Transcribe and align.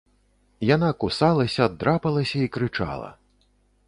Яна 0.75 0.87
кусалася, 1.03 1.67
драпалася 1.83 2.37
і 2.47 2.47
крычала. 2.57 3.09